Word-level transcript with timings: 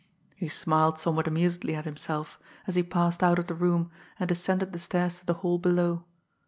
He 0.35 0.47
smiled 0.49 0.97
somewhat 0.97 1.27
amusedly 1.27 1.75
at 1.75 1.85
himself, 1.85 2.39
as 2.65 2.73
he 2.73 2.81
passed 2.81 3.21
out 3.21 3.37
of 3.37 3.45
the 3.45 3.53
room 3.53 3.91
and 4.19 4.27
descended 4.27 4.73
the 4.73 4.79
stairs 4.79 5.19
to 5.19 5.27
the 5.27 5.35
hall 5.45 5.59
below. 5.59 6.05